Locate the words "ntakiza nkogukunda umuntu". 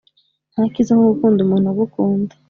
0.53-1.67